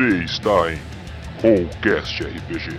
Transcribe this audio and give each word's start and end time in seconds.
Você 0.00 0.24
está 0.24 0.72
em 0.72 0.78
Rollcast 1.42 2.22
RPG, 2.22 2.70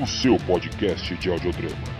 o 0.00 0.06
seu 0.06 0.38
podcast 0.38 1.14
de 1.16 1.28
audiodrama. 1.28 1.99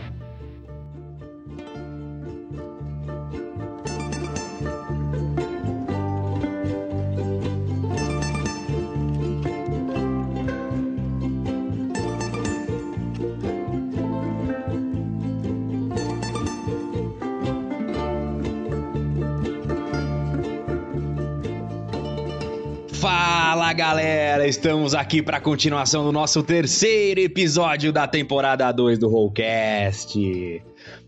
Galera, 23.72 24.48
estamos 24.48 24.94
aqui 24.94 25.22
para 25.22 25.36
a 25.36 25.40
continuação 25.40 26.02
do 26.02 26.10
nosso 26.10 26.42
terceiro 26.42 27.20
episódio 27.20 27.92
da 27.92 28.06
temporada 28.06 28.70
2 28.72 28.98
do 28.98 29.08
Rollcast. 29.08 30.60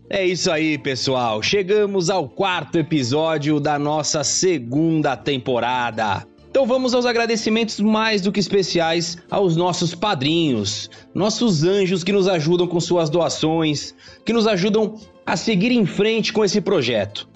É 0.09 0.25
isso 0.25 0.49
aí, 0.49 0.77
pessoal. 0.77 1.43
Chegamos 1.43 2.09
ao 2.09 2.29
quarto 2.29 2.77
episódio 2.77 3.59
da 3.59 3.77
nossa 3.77 4.23
segunda 4.23 5.17
temporada. 5.17 6.25
Então 6.49 6.65
vamos 6.65 6.93
aos 6.93 7.05
agradecimentos 7.05 7.81
mais 7.81 8.21
do 8.21 8.31
que 8.31 8.39
especiais 8.39 9.17
aos 9.29 9.57
nossos 9.57 9.93
padrinhos, 9.93 10.89
nossos 11.13 11.65
anjos 11.65 12.01
que 12.01 12.13
nos 12.13 12.29
ajudam 12.29 12.65
com 12.65 12.79
suas 12.79 13.09
doações, 13.09 13.93
que 14.25 14.31
nos 14.31 14.47
ajudam 14.47 14.95
a 15.25 15.35
seguir 15.35 15.71
em 15.71 15.85
frente 15.85 16.31
com 16.31 16.45
esse 16.45 16.61
projeto. 16.61 17.27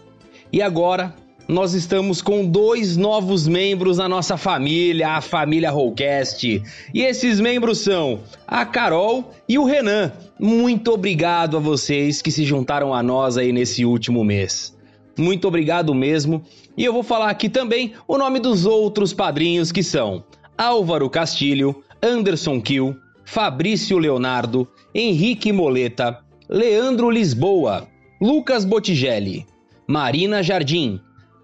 E 0.54 0.62
agora, 0.62 1.14
nós 1.48 1.74
estamos 1.74 2.22
com 2.22 2.46
dois 2.46 2.98
novos 2.98 3.48
membros 3.48 3.98
na 3.98 4.10
nossa 4.10 4.36
família, 4.36 5.12
a 5.12 5.22
família 5.22 5.72
Rollcast. 5.72 6.62
E 6.94 7.02
esses 7.02 7.40
membros 7.40 7.80
são 7.80 8.20
a 8.46 8.66
Carol 8.66 9.32
e 9.48 9.58
o 9.58 9.64
Renan. 9.64 10.12
Muito 10.38 10.92
obrigado 10.92 11.56
a 11.56 11.60
vocês 11.60 12.22
que 12.22 12.32
se 12.32 12.44
juntaram 12.44 12.94
a 12.94 13.02
nós 13.02 13.38
aí 13.38 13.54
nesse 13.54 13.86
último 13.86 14.26
mês. 14.26 14.76
Muito 15.18 15.48
obrigado 15.48 15.96
mesmo. 15.96 16.44
E 16.78 16.84
eu 16.84 16.92
vou 16.92 17.02
falar 17.02 17.30
aqui 17.30 17.48
também 17.48 17.94
o 18.08 18.18
nome 18.18 18.40
dos 18.40 18.66
outros 18.66 19.14
padrinhos 19.14 19.72
que 19.72 19.82
são 19.82 20.26
Álvaro 20.58 21.10
Castilho, 21.10 21.82
Anderson 22.04 22.60
Kill, 22.60 22.96
Fabrício 23.24 23.98
Leonardo, 23.98 24.68
Henrique 24.94 25.52
Moleta, 25.54 26.20
Leandro 26.50 27.10
Lisboa, 27.10 27.88
Lucas 28.22 28.66
Botigelli, 28.66 29.46
Marina 29.88 30.44
Jardim, 30.44 31.00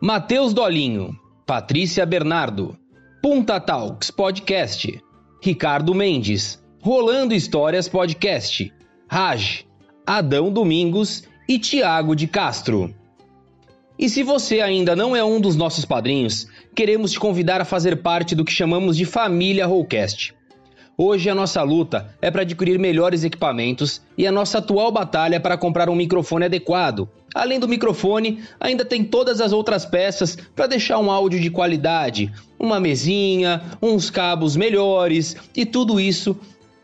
Matheus 0.05 0.53
Dolinho, 0.53 1.17
Patrícia 1.45 2.05
Bernardo, 2.05 2.77
Punta 3.21 3.57
Talks 3.57 4.11
Podcast, 4.11 5.01
Ricardo 5.41 5.95
Mendes, 5.95 6.61
Rolando 6.81 7.33
Histórias 7.33 7.87
Podcast, 7.87 8.69
Raj, 9.09 9.65
Adão 10.05 10.51
Domingos 10.51 11.23
e 11.47 11.57
Tiago 11.57 12.17
de 12.17 12.27
Castro. 12.27 12.93
E 13.97 14.09
se 14.09 14.23
você 14.23 14.59
ainda 14.59 14.93
não 14.93 15.15
é 15.15 15.23
um 15.23 15.39
dos 15.39 15.55
nossos 15.55 15.85
padrinhos, 15.85 16.47
queremos 16.75 17.13
te 17.13 17.19
convidar 17.21 17.61
a 17.61 17.65
fazer 17.65 18.01
parte 18.01 18.35
do 18.35 18.43
que 18.43 18.51
chamamos 18.51 18.97
de 18.97 19.05
Família 19.05 19.65
Rollcast. 19.65 20.35
Hoje 20.95 21.27
a 21.27 21.33
nossa 21.33 21.63
luta 21.63 22.15
é 22.21 22.29
para 22.29 22.43
adquirir 22.43 22.77
melhores 22.77 23.23
equipamentos 23.23 23.99
e 24.15 24.27
a 24.27 24.31
nossa 24.31 24.59
atual 24.59 24.91
batalha 24.91 25.37
é 25.37 25.39
para 25.39 25.57
comprar 25.57 25.89
um 25.89 25.95
microfone 25.95 26.45
adequado. 26.45 27.09
Além 27.33 27.59
do 27.59 27.67
microfone, 27.67 28.43
ainda 28.59 28.85
tem 28.85 29.03
todas 29.03 29.41
as 29.41 29.51
outras 29.51 29.87
peças 29.87 30.37
para 30.55 30.67
deixar 30.67 30.99
um 30.99 31.09
áudio 31.09 31.39
de 31.39 31.49
qualidade, 31.49 32.31
uma 32.59 32.79
mesinha, 32.79 33.59
uns 33.81 34.11
cabos 34.11 34.55
melhores 34.55 35.35
e 35.55 35.65
tudo 35.65 35.99
isso 35.99 36.37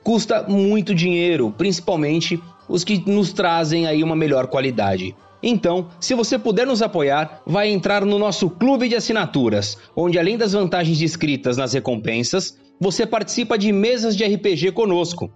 custa 0.03 0.41
muito 0.41 0.95
dinheiro, 0.95 1.53
principalmente 1.55 2.41
os 2.67 2.83
que 2.83 3.03
nos 3.07 3.31
trazem 3.31 3.85
aí 3.85 4.03
uma 4.03 4.15
melhor 4.15 4.47
qualidade. 4.47 5.15
Então, 5.41 5.87
se 5.99 6.15
você 6.15 6.39
puder 6.39 6.65
nos 6.65 6.81
apoiar, 6.81 7.43
vai 7.45 7.69
entrar 7.69 8.03
no 8.03 8.17
nosso 8.17 8.49
clube 8.49 8.89
de 8.89 8.95
assinaturas, 8.95 9.77
onde 9.95 10.17
além 10.17 10.35
das 10.35 10.53
vantagens 10.53 10.97
descritas 10.97 11.57
nas 11.57 11.73
recompensas, 11.73 12.57
você 12.79 13.05
participa 13.05 13.57
de 13.57 13.71
mesas 13.71 14.15
de 14.15 14.23
RPG 14.23 14.71
conosco. 14.71 15.31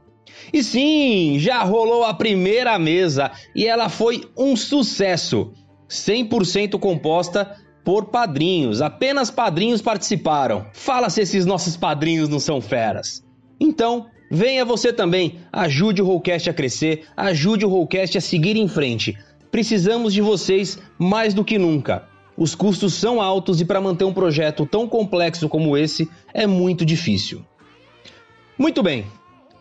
E 0.52 0.64
sim, 0.64 1.38
já 1.40 1.64
rolou 1.64 2.04
a 2.04 2.14
primeira 2.14 2.78
mesa 2.80 3.32
e 3.56 3.66
ela 3.66 3.90
foi 3.90 4.24
um 4.38 4.56
sucesso. 4.56 5.52
100% 5.90 6.80
composta 6.80 7.56
por 7.84 8.06
padrinhos, 8.06 8.82
apenas 8.82 9.30
padrinhos 9.30 9.82
participaram. 9.82 10.66
Fala 10.74 11.10
se 11.10 11.22
esses 11.22 11.46
nossos 11.46 11.76
padrinhos 11.76 12.30
não 12.30 12.40
são 12.40 12.62
feras. 12.62 13.24
Então, 13.60 14.08
venha 14.32 14.66
você 14.66 14.92
também, 14.92 15.40
ajude 15.52 16.02
o 16.02 16.06
Rollcast 16.06 16.50
a 16.50 16.54
crescer, 16.54 17.06
ajude 17.16 17.66
o 17.66 17.70
Rollcast 17.70 18.18
a 18.18 18.22
seguir 18.22 18.56
em 18.56 18.68
frente. 18.68 19.18
Precisamos 19.52 20.14
de 20.14 20.22
vocês 20.22 20.80
mais 20.98 21.34
do 21.34 21.44
que 21.44 21.60
nunca. 21.60 22.08
Os 22.38 22.56
custos 22.56 22.94
são 22.94 23.22
altos 23.22 23.62
e 23.62 23.66
para 23.66 23.82
manter 23.82 24.06
um 24.06 24.14
projeto 24.14 24.66
tão 24.66 24.88
complexo 24.88 25.48
como 25.48 25.78
esse 25.78 26.10
é 26.34 26.48
muito 26.48 26.86
difícil. 26.86 27.46
Muito 28.58 28.82
bem. 28.82 29.06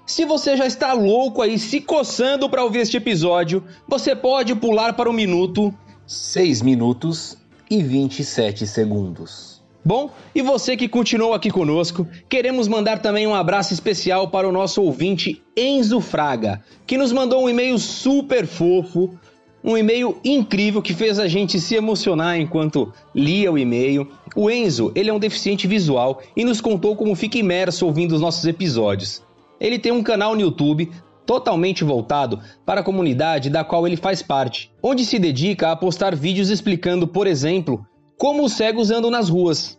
Se 0.07 0.25
você 0.25 0.57
já 0.57 0.67
está 0.67 0.93
louco 0.93 1.43
aí 1.43 1.59
se 1.59 1.81
coçando 1.81 2.49
para 2.49 2.65
ouvir 2.65 2.81
este 2.81 2.97
episódio, 2.97 3.65
você 3.87 4.17
pode 4.17 4.55
pular 4.55 4.95
para 4.95 5.09
o 5.09 5.13
minuto 5.13 5.73
6 6.07 6.63
minutos 6.63 7.39
e 7.71 7.83
27 7.83 8.67
segundos. 8.67 9.63
Bom, 9.85 10.11
e 10.35 10.43
você 10.43 10.77
que 10.77 10.89
continuou 10.89 11.35
aqui 11.35 11.51
conosco, 11.51 12.07
queremos 12.29 12.69
mandar 12.69 13.01
também 13.01 13.27
um 13.27 13.35
abraço 13.35 13.73
especial 13.73 14.29
para 14.29 14.49
o 14.49 14.53
nosso 14.53 14.81
ouvinte 14.83 15.43
Enzo 15.57 16.01
Fraga, 16.01 16.63
que 16.87 16.97
nos 16.97 17.11
mandou 17.11 17.45
um 17.45 17.49
e-mail 17.49 17.79
super 17.79 18.47
fofo 18.47 19.19
um 19.65 19.77
e-mail 19.77 20.19
incrível 20.25 20.83
que 20.83 20.95
fez 20.95 21.19
a 21.19 21.29
gente 21.29 21.61
se 21.61 21.75
emocionar 21.75 22.39
enquanto 22.39 22.93
lia 23.15 23.53
o 23.53 23.59
e-mail. 23.59 24.09
O 24.35 24.51
Enzo, 24.51 24.91
ele 24.95 25.11
é 25.11 25.13
um 25.13 25.19
deficiente 25.19 25.67
visual 25.67 26.21
e 26.37 26.45
nos 26.45 26.61
contou 26.61 26.97
como 26.97 27.15
fica 27.15 27.39
imerso 27.39 27.87
ouvindo 27.87 28.13
os 28.13 28.21
nossos 28.21 28.45
episódios. 28.45 29.23
Ele 29.61 29.79
tem 29.79 29.93
um 29.93 30.03
canal 30.03 30.35
no 30.35 30.41
YouTube 30.41 30.91
totalmente 31.25 31.85
voltado 31.85 32.41
para 32.67 32.81
a 32.81 32.85
comunidade 32.85 33.49
da 33.49 33.63
qual 33.63 33.87
ele 33.87 33.97
faz 33.97 34.23
parte, 34.23 34.73
onde 34.83 35.05
se 35.05 35.19
dedica 35.19 35.71
a 35.71 35.77
postar 35.77 36.17
vídeos 36.17 36.51
explicando, 36.51 37.07
por 37.07 37.29
exemplo, 37.29 37.87
como 38.19 38.45
os 38.45 38.55
cegos 38.55 38.91
andam 38.91 39.11
nas 39.11 39.29
ruas, 39.29 39.79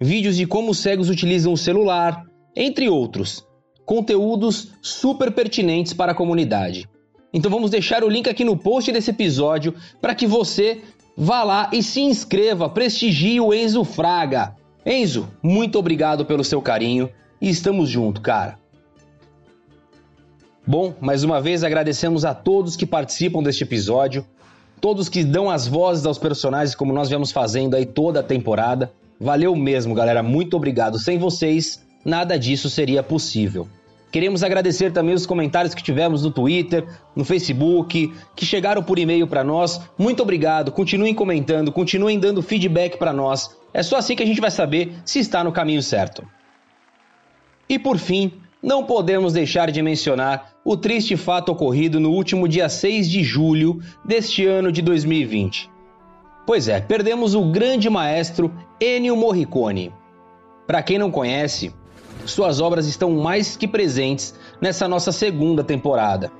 vídeos 0.00 0.36
de 0.36 0.46
como 0.46 0.70
os 0.70 0.78
cegos 0.78 1.08
utilizam 1.08 1.52
o 1.52 1.56
celular, 1.56 2.24
entre 2.54 2.88
outros. 2.88 3.46
Conteúdos 3.86 4.72
super 4.80 5.32
pertinentes 5.32 5.92
para 5.92 6.12
a 6.12 6.14
comunidade. 6.14 6.88
Então 7.32 7.50
vamos 7.50 7.70
deixar 7.70 8.04
o 8.04 8.08
link 8.08 8.28
aqui 8.28 8.44
no 8.44 8.56
post 8.56 8.92
desse 8.92 9.10
episódio 9.10 9.74
para 10.00 10.14
que 10.14 10.26
você 10.26 10.82
vá 11.16 11.42
lá 11.42 11.70
e 11.72 11.82
se 11.82 12.00
inscreva, 12.00 12.68
prestigie 12.68 13.40
o 13.40 13.54
Enzo 13.54 13.84
Fraga. 13.84 14.54
Enzo, 14.84 15.28
muito 15.42 15.78
obrigado 15.78 16.24
pelo 16.24 16.44
seu 16.44 16.60
carinho 16.60 17.08
e 17.40 17.48
estamos 17.48 17.88
juntos, 17.88 18.22
cara. 18.22 18.58
Bom, 20.66 20.94
mais 21.00 21.24
uma 21.24 21.40
vez 21.40 21.64
agradecemos 21.64 22.24
a 22.24 22.34
todos 22.34 22.76
que 22.76 22.86
participam 22.86 23.42
deste 23.42 23.64
episódio, 23.64 24.24
todos 24.80 25.08
que 25.08 25.24
dão 25.24 25.50
as 25.50 25.66
vozes 25.66 26.06
aos 26.06 26.18
personagens 26.18 26.74
como 26.74 26.92
nós 26.92 27.08
viemos 27.08 27.32
fazendo 27.32 27.74
aí 27.74 27.86
toda 27.86 28.20
a 28.20 28.22
temporada. 28.22 28.92
Valeu 29.18 29.56
mesmo, 29.56 29.94
galera, 29.94 30.22
muito 30.22 30.56
obrigado. 30.56 30.98
Sem 30.98 31.18
vocês, 31.18 31.82
nada 32.04 32.38
disso 32.38 32.68
seria 32.68 33.02
possível. 33.02 33.66
Queremos 34.12 34.42
agradecer 34.42 34.92
também 34.92 35.14
os 35.14 35.24
comentários 35.24 35.74
que 35.74 35.82
tivemos 35.82 36.22
no 36.22 36.30
Twitter, 36.30 36.86
no 37.16 37.24
Facebook, 37.24 38.12
que 38.36 38.44
chegaram 38.44 38.82
por 38.82 38.98
e-mail 38.98 39.26
para 39.26 39.42
nós. 39.42 39.80
Muito 39.96 40.22
obrigado. 40.22 40.70
Continuem 40.70 41.14
comentando, 41.14 41.72
continuem 41.72 42.20
dando 42.20 42.42
feedback 42.42 42.98
para 42.98 43.10
nós. 43.10 43.56
É 43.72 43.82
só 43.82 43.96
assim 43.96 44.14
que 44.14 44.22
a 44.22 44.26
gente 44.26 44.40
vai 44.40 44.50
saber 44.50 44.92
se 45.02 45.18
está 45.18 45.42
no 45.42 45.50
caminho 45.50 45.82
certo. 45.82 46.28
E 47.66 47.78
por 47.78 47.96
fim, 47.96 48.32
não 48.62 48.84
podemos 48.84 49.32
deixar 49.32 49.70
de 49.70 49.80
mencionar 49.80 50.52
o 50.62 50.76
triste 50.76 51.16
fato 51.16 51.50
ocorrido 51.50 51.98
no 51.98 52.10
último 52.10 52.46
dia 52.46 52.68
6 52.68 53.10
de 53.10 53.24
julho 53.24 53.80
deste 54.04 54.44
ano 54.44 54.70
de 54.70 54.82
2020. 54.82 55.70
Pois 56.46 56.68
é, 56.68 56.82
perdemos 56.82 57.34
o 57.34 57.50
grande 57.50 57.88
maestro 57.88 58.52
Ennio 58.78 59.16
Morricone. 59.16 59.90
Para 60.66 60.82
quem 60.82 60.98
não 60.98 61.10
conhece, 61.10 61.72
suas 62.26 62.60
obras 62.60 62.86
estão 62.86 63.10
mais 63.10 63.56
que 63.56 63.66
presentes 63.66 64.34
nessa 64.60 64.88
nossa 64.88 65.12
segunda 65.12 65.64
temporada. 65.64 66.30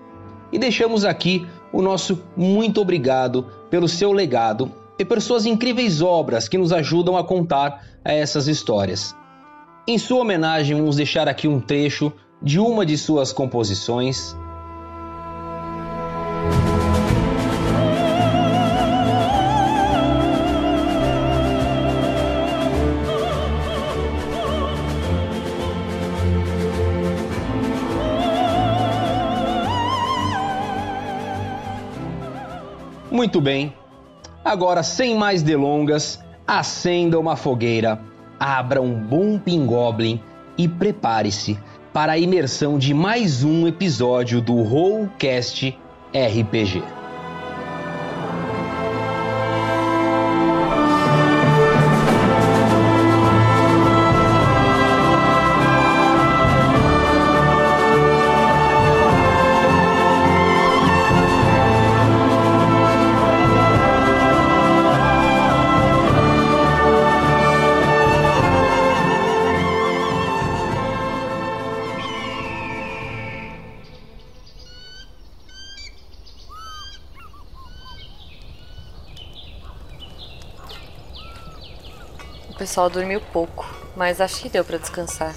E 0.53 0.59
deixamos 0.59 1.05
aqui 1.05 1.47
o 1.73 1.81
nosso 1.81 2.23
muito 2.37 2.81
obrigado 2.81 3.47
pelo 3.71 3.89
seu 3.89 4.13
legado 4.13 4.71
e 4.99 5.05
por 5.05 5.21
suas 5.21 5.47
incríveis 5.47 6.03
obras 6.03 6.49
que 6.49 6.59
nos 6.59 6.73
ajudam 6.73 7.17
a 7.17 7.25
contar 7.25 7.85
essas 8.05 8.47
histórias. 8.47 9.17
Em 9.87 9.99
sua 9.99 10.21
homenagem, 10.21 10.77
vamos 10.77 10.97
deixar 10.97 11.29
aqui 11.29 11.49
um 11.49 11.59
trecho 11.59 12.13
de 12.41 12.59
uma 12.59 12.85
de 12.85 12.97
suas 12.99 13.33
composições. 13.33 14.37
Muito 33.13 33.43
bem. 33.43 33.75
Agora, 34.43 34.83
sem 34.83 35.15
mais 35.15 35.43
delongas, 35.43 36.19
acenda 36.47 37.21
uma 37.21 37.37
fogueira, 37.37 38.01
abra 38.41 38.81
um 38.81 38.95
bom 38.95 39.39
pingoblin 39.39 40.19
e 40.57 40.67
prepare-se 40.67 41.59
para 41.93 42.13
a 42.13 42.19
imersão 42.19 42.79
de 42.79 42.95
mais 42.95 43.45
um 43.45 43.69
episódio 43.69 44.41
do 44.41 44.63
Rollcast 44.63 45.79
RPG. 46.09 47.02
Pessoal 82.63 82.89
dormiu 82.89 83.21
pouco, 83.33 83.69
mas 83.97 84.21
acho 84.21 84.41
que 84.41 84.49
deu 84.49 84.65
para 84.65 84.79
descansar. 84.79 85.35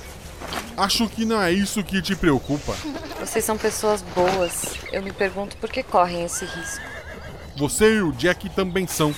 Acho 0.77 1.10
que 1.10 1.25
não 1.25 1.42
é 1.42 1.51
isso 1.51 1.83
que 1.83 2.00
te 2.00 2.16
preocupa. 2.16 2.75
Vocês 3.19 3.44
são 3.44 3.57
pessoas 3.57 4.04
boas. 4.04 4.75
Eu 4.92 5.01
me 5.01 5.12
pergunto 5.12 5.57
por 5.57 5.72
que 5.72 5.81
correm 5.81 6.24
esse 6.24 6.45
risco. 6.45 6.86
Você 7.57 7.95
e 7.95 8.01
o 8.01 8.12
Jack 8.12 8.48
também 8.50 8.86
são. 8.86 9.13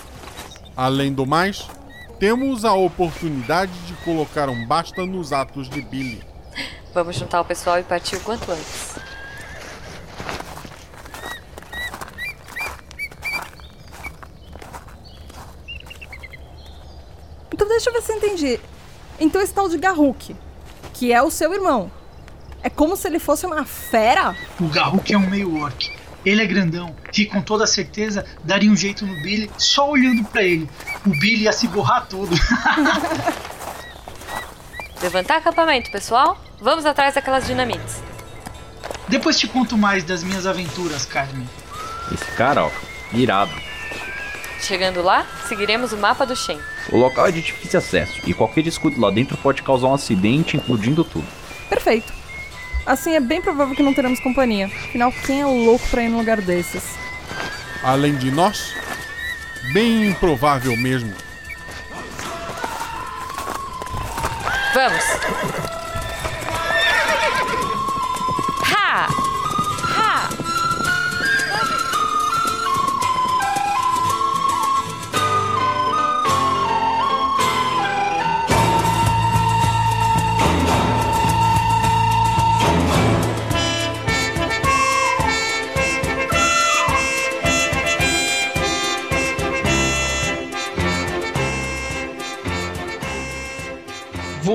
Além 0.75 1.12
do 1.12 1.25
mais, 1.25 1.68
temos 2.18 2.63
a 2.63 2.74
oportunidade 2.74 3.74
de 3.86 3.94
colocar 4.06 4.48
um 4.48 4.65
basta 4.65 5.06
nos 5.06 5.33
atos 5.33 5.69
de 5.69 5.81
Billy. 5.81 6.24
Vamos 6.94 7.18
juntar 7.18 7.42
o 7.42 7.45
pessoal 7.45 7.77
e 7.77 7.83
partir 7.83 8.15
o 8.15 8.21
quanto 8.21 8.50
antes. 8.50 8.86
Se 18.01 18.11
eu 18.11 18.17
entendi. 18.17 18.59
Então 19.19 19.41
esse 19.41 19.53
tal 19.53 19.67
de 19.67 19.77
Garruk, 19.77 20.35
que 20.94 21.11
é 21.11 21.21
o 21.21 21.31
seu 21.31 21.53
irmão, 21.53 21.91
é 22.61 22.69
como 22.69 22.95
se 22.95 23.07
ele 23.07 23.19
fosse 23.19 23.45
uma 23.45 23.65
fera? 23.65 24.35
O 24.59 24.67
Garruk 24.67 25.11
é 25.11 25.17
um 25.17 25.29
meio 25.29 25.59
orc. 25.59 25.91
Ele 26.25 26.41
é 26.41 26.45
grandão, 26.45 26.95
que 27.11 27.25
com 27.25 27.41
toda 27.41 27.65
certeza 27.65 28.25
daria 28.44 28.69
um 28.69 28.75
jeito 28.75 29.05
no 29.05 29.13
Billy 29.21 29.49
só 29.57 29.89
olhando 29.89 30.23
para 30.25 30.44
ele. 30.44 30.69
O 31.05 31.09
Billy 31.11 31.44
ia 31.44 31.53
se 31.53 31.67
borrar 31.67 32.05
todo. 32.07 32.35
Levantar 35.01 35.38
acampamento, 35.38 35.89
pessoal. 35.91 36.38
Vamos 36.59 36.85
atrás 36.85 37.15
daquelas 37.15 37.47
dinamites. 37.47 38.01
Depois 39.07 39.39
te 39.39 39.47
conto 39.47 39.77
mais 39.77 40.03
das 40.03 40.23
minhas 40.23 40.45
aventuras, 40.45 41.05
Carmen. 41.05 41.47
Esse 42.11 42.25
cara, 42.31 42.65
ó, 42.65 42.71
irado. 43.13 43.53
Chegando 44.59 45.01
lá, 45.01 45.25
seguiremos 45.47 45.94
o 45.94 45.97
mapa 45.97 46.25
do 46.25 46.35
Shen. 46.35 46.59
O 46.91 46.97
local 46.97 47.27
é 47.27 47.31
de 47.31 47.41
difícil 47.41 47.79
acesso 47.79 48.21
e 48.25 48.33
qualquer 48.33 48.63
descuido 48.63 48.99
lá 48.99 49.11
dentro 49.11 49.37
pode 49.37 49.61
causar 49.61 49.87
um 49.87 49.93
acidente, 49.93 50.55
implodindo 50.55 51.03
tudo. 51.03 51.27
Perfeito. 51.69 52.13
Assim 52.85 53.15
é 53.15 53.19
bem 53.19 53.41
provável 53.41 53.75
que 53.75 53.83
não 53.83 53.93
teremos 53.93 54.19
companhia. 54.19 54.67
Afinal, 54.67 55.11
quem 55.25 55.41
é 55.41 55.45
louco 55.45 55.85
pra 55.89 56.03
ir 56.03 56.09
num 56.09 56.19
lugar 56.19 56.41
desses? 56.41 56.83
Além 57.83 58.15
de 58.15 58.31
nós, 58.31 58.73
bem 59.73 60.07
improvável 60.07 60.75
mesmo. 60.77 61.13
Vamos! 64.73 65.03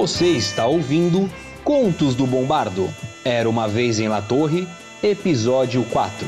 Você 0.02 0.26
está 0.26 0.66
ouvindo 0.66 1.30
Contos 1.62 2.16
do 2.16 2.26
Bombardo. 2.26 2.92
Era 3.24 3.48
uma 3.48 3.68
vez 3.68 4.00
em 4.00 4.08
La 4.08 4.20
Torre, 4.20 4.66
episódio 5.00 5.84
4. 5.84 6.26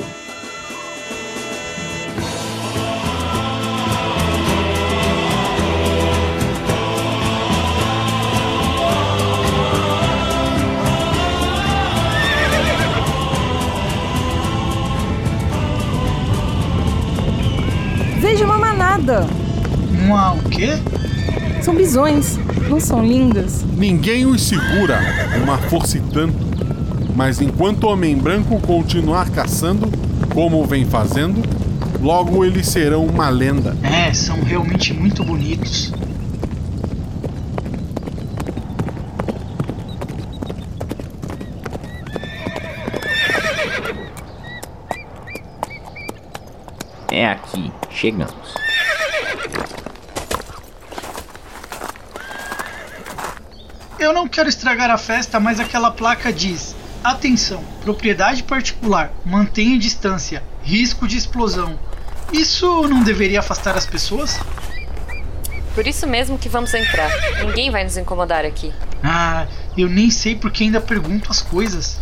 Veja 18.20 18.44
uma 18.44 18.56
manada! 18.56 19.26
Uma 19.90 20.34
o 20.34 20.48
quê? 20.48 20.78
São 21.64 21.74
bisões, 21.74 22.38
não 22.68 22.78
são 22.78 23.02
lindas? 23.02 23.64
Ninguém 23.64 24.26
os 24.26 24.42
segura, 24.42 25.00
uma 25.42 25.56
força 25.56 25.96
e 25.96 26.00
tanto. 26.02 26.36
Mas 27.16 27.40
enquanto 27.40 27.84
o 27.84 27.88
Homem 27.88 28.14
Branco 28.18 28.60
continuar 28.60 29.30
caçando, 29.30 29.88
como 30.34 30.62
vem 30.66 30.84
fazendo, 30.84 31.40
logo 32.02 32.44
eles 32.44 32.68
serão 32.68 33.06
uma 33.06 33.30
lenda. 33.30 33.74
É, 33.82 34.12
são 34.12 34.42
realmente 34.42 34.92
muito 34.92 35.24
bonitos. 35.24 35.90
É 47.10 47.26
aqui, 47.26 47.72
chegamos. 47.88 48.63
Eu 54.04 54.12
não 54.12 54.28
quero 54.28 54.50
estragar 54.50 54.90
a 54.90 54.98
festa, 54.98 55.40
mas 55.40 55.58
aquela 55.58 55.90
placa 55.90 56.30
diz: 56.30 56.76
Atenção, 57.02 57.64
propriedade 57.82 58.42
particular, 58.42 59.10
mantenha 59.24 59.78
distância, 59.78 60.42
risco 60.62 61.08
de 61.08 61.16
explosão. 61.16 61.78
Isso 62.30 62.86
não 62.86 63.02
deveria 63.02 63.40
afastar 63.40 63.74
as 63.76 63.86
pessoas? 63.86 64.38
Por 65.74 65.86
isso 65.86 66.06
mesmo 66.06 66.36
que 66.38 66.50
vamos 66.50 66.72
entrar. 66.74 67.10
Ninguém 67.46 67.70
vai 67.70 67.82
nos 67.82 67.96
incomodar 67.96 68.44
aqui. 68.44 68.72
Ah, 69.02 69.46
eu 69.76 69.88
nem 69.88 70.10
sei 70.10 70.36
porque 70.36 70.64
ainda 70.64 70.82
pergunto 70.82 71.30
as 71.30 71.40
coisas. 71.40 71.98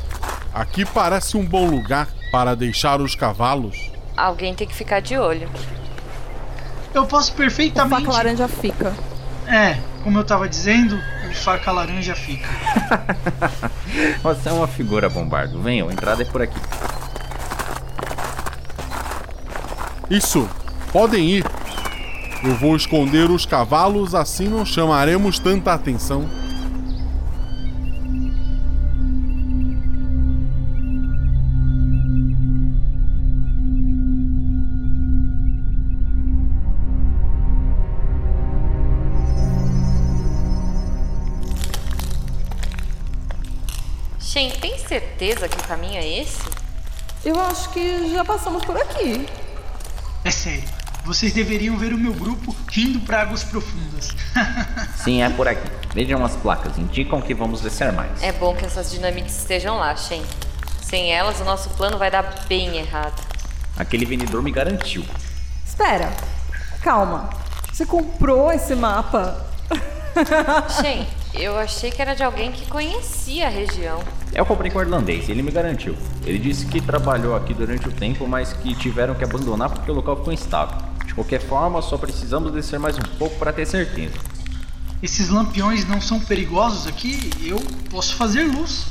Aqui 0.53 0.85
parece 0.85 1.37
um 1.37 1.45
bom 1.45 1.67
lugar 1.71 2.09
para 2.33 2.57
deixar 2.57 3.01
os 3.01 3.15
cavalos. 3.15 3.91
Alguém 4.17 4.55
tem 4.55 4.67
que 4.67 4.75
ficar 4.75 5.01
de 5.01 5.17
olho. 5.17 5.49
Eu 6.93 7.07
posso 7.07 7.33
O 7.33 7.37
perfeitamente. 7.37 8.05
faca 8.07 8.17
laranja 8.17 8.49
fica. 8.49 8.93
É, 9.47 9.79
como 10.03 10.19
eu 10.19 10.25
tava 10.25 10.49
dizendo, 10.49 11.01
o 11.33 11.35
faca 11.35 11.73
laranja 11.73 12.15
fica. 12.15 12.49
Você 14.23 14.49
é 14.49 14.53
uma 14.53 14.69
figura, 14.69 15.09
Bombardo. 15.09 15.61
Venham, 15.61 15.89
a 15.89 15.93
entrada 15.93 16.23
é 16.23 16.27
por 16.27 16.43
aqui. 16.43 16.61
Isso, 20.11 20.49
podem 20.93 21.27
ir. 21.29 21.45
Eu 22.45 22.55
vou 22.57 22.77
esconder 22.77 23.31
os 23.31 23.47
cavalos, 23.47 24.15
assim 24.15 24.49
não 24.49 24.67
chamaremos 24.67 25.39
tanta 25.39 25.73
atenção. 25.73 26.29
Certeza 45.23 45.49
que 45.49 45.57
o 45.57 45.69
caminho 45.69 45.99
é 45.99 46.21
esse? 46.21 46.43
Eu 47.25 47.41
acho 47.41 47.71
que 47.71 48.11
já 48.13 48.25
passamos 48.25 48.65
por 48.65 48.77
aqui. 48.77 49.25
É 50.25 50.31
sério, 50.33 50.65
vocês 51.05 51.33
deveriam 51.33 51.77
ver 51.77 51.93
o 51.93 51.99
meu 51.99 52.13
grupo 52.13 52.55
rindo 52.69 52.99
para 53.01 53.23
águas 53.23 53.45
profundas. 53.45 54.11
Sim, 55.05 55.23
é 55.23 55.31
por 55.31 55.47
aqui. 55.47 55.71
Vejam 55.95 56.25
as 56.25 56.35
placas, 56.35 56.77
indicam 56.77 57.21
que 57.21 57.35
vamos 57.35 57.61
descer 57.61 57.93
mais. 57.93 58.21
É 58.21 58.33
bom 58.33 58.55
que 58.57 58.65
essas 58.65 58.91
dinamites 58.91 59.39
estejam 59.39 59.79
lá, 59.79 59.95
Shen. 59.95 60.25
Sem 60.83 61.13
elas, 61.13 61.41
o 61.41 61.45
nosso 61.45 61.71
plano 61.71 61.97
vai 61.99 62.11
dar 62.11 62.45
bem 62.49 62.77
errado. 62.77 63.23
Aquele 63.77 64.05
vendedor 64.05 64.43
me 64.43 64.51
garantiu. 64.51 65.05
Espera, 65.65 66.13
calma. 66.83 67.31
Você 67.73 67.87
comprou 67.87 68.51
esse 68.51 68.75
mapa? 68.75 69.47
Shen, 70.81 71.07
eu 71.35 71.57
achei 71.57 71.91
que 71.91 72.01
era 72.01 72.15
de 72.15 72.23
alguém 72.23 72.53
que 72.53 72.67
conhecia 72.67 73.47
a 73.47 73.51
região. 73.51 74.03
Eu 74.35 74.45
comprei 74.45 74.71
com 74.71 74.79
o 74.79 74.83
irlandês, 74.83 75.29
ele 75.29 75.43
me 75.43 75.51
garantiu. 75.51 75.97
Ele 76.25 76.39
disse 76.39 76.67
que 76.67 76.81
trabalhou 76.81 77.35
aqui 77.35 77.55
durante 77.55 77.89
o 77.89 77.93
tempo, 77.93 78.27
mas 78.27 78.53
que 78.53 78.75
tiveram 78.75 79.15
que 79.15 79.25
abandonar 79.25 79.71
porque 79.71 79.91
o 79.91 79.95
local 79.95 80.17
ficou 80.17 80.33
instável. 80.33 80.79
De 81.07 81.15
qualquer 81.15 81.41
forma, 81.41 81.81
só 81.83 81.97
precisamos 81.97 82.53
descer 82.53 82.79
mais 82.79 82.97
um 82.97 83.03
pouco 83.19 83.37
para 83.39 83.53
ter 83.53 83.67
certeza. 83.67 84.15
Esses 85.03 85.29
lampiões 85.29 85.87
não 85.87 86.01
são 86.01 86.21
perigosos 86.21 86.87
aqui? 86.87 87.31
Eu 87.43 87.59
posso 87.91 88.15
fazer 88.17 88.45
luz. 88.45 88.87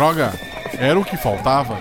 Droga, 0.00 0.32
era 0.78 0.98
o 0.98 1.04
que 1.04 1.14
faltava. 1.14 1.78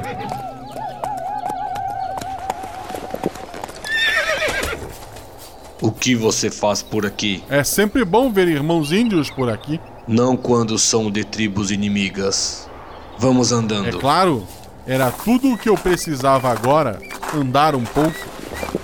O 5.82 5.90
que 5.90 6.16
você 6.16 6.52
faz 6.52 6.84
por 6.84 7.06
aqui? 7.06 7.42
É 7.50 7.64
sempre 7.64 8.04
bom 8.04 8.30
ver 8.30 8.50
irmãos 8.50 8.92
índios 8.92 9.30
por 9.30 9.50
aqui. 9.50 9.80
Não 10.06 10.36
quando 10.36 10.78
são 10.78 11.10
de 11.10 11.24
tribos 11.24 11.72
inimigas. 11.72 12.70
Vamos 13.18 13.54
andando. 13.54 13.88
É 13.88 13.92
claro, 13.94 14.46
era 14.86 15.10
tudo 15.12 15.54
o 15.54 15.58
que 15.58 15.70
eu 15.70 15.78
precisava 15.78 16.50
agora, 16.52 17.00
andar 17.34 17.74
um 17.74 17.86
pouco. 17.86 18.20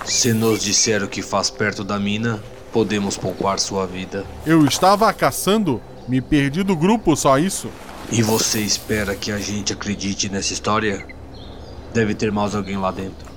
Se 0.05 0.31
nos 0.31 0.63
disser 0.63 1.03
o 1.03 1.09
que 1.09 1.21
faz 1.21 1.49
perto 1.49 1.83
da 1.83 1.99
mina, 1.99 2.41
podemos 2.71 3.17
poupar 3.17 3.59
sua 3.59 3.85
vida. 3.85 4.23
Eu 4.45 4.65
estava 4.65 5.11
caçando, 5.11 5.81
me 6.07 6.21
perdi 6.21 6.63
do 6.63 6.73
grupo, 6.73 7.17
só 7.17 7.37
isso. 7.37 7.69
E 8.11 8.21
você 8.21 8.59
espera 8.59 9.15
que 9.15 9.31
a 9.31 9.39
gente 9.39 9.73
acredite 9.73 10.29
nessa 10.29 10.53
história? 10.53 11.05
Deve 11.93 12.13
ter 12.13 12.31
mais 12.31 12.53
alguém 12.53 12.77
lá 12.77 12.91
dentro. 12.91 13.27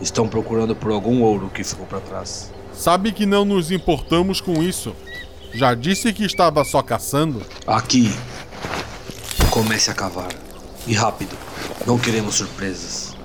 Estão 0.00 0.28
procurando 0.28 0.76
por 0.76 0.92
algum 0.92 1.22
ouro 1.22 1.50
que 1.52 1.64
ficou 1.64 1.86
para 1.86 2.00
trás. 2.00 2.52
Sabe 2.72 3.10
que 3.10 3.26
não 3.26 3.44
nos 3.44 3.70
importamos 3.70 4.40
com 4.40 4.62
isso. 4.62 4.94
Já 5.54 5.74
disse 5.74 6.12
que 6.12 6.24
estava 6.24 6.64
só 6.64 6.82
caçando. 6.82 7.42
Aqui. 7.66 8.12
Comece 9.50 9.90
a 9.90 9.94
cavar. 9.94 10.28
E 10.86 10.94
rápido. 10.94 11.36
Não 11.86 11.98
queremos 11.98 12.34
surpresas. 12.36 13.15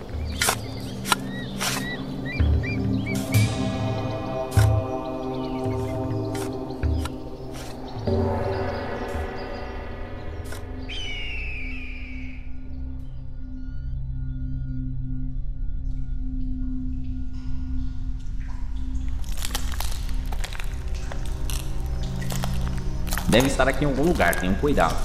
Estar 23.62 23.70
aqui 23.70 23.86
em 23.86 23.88
algum 23.88 24.03
lugar, 24.03 24.36
tenham 24.36 24.56
cuidado. 24.56 24.98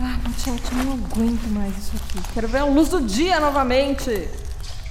Ah, 0.00 0.16
gente, 0.38 0.62
eu 0.72 0.84
não 0.84 0.92
aguento 0.92 1.46
mais 1.48 1.76
isso 1.76 1.92
aqui. 1.96 2.20
Quero 2.32 2.48
ver 2.48 2.58
a 2.58 2.64
luz 2.64 2.88
do 2.88 3.00
dia 3.00 3.40
novamente. 3.40 4.28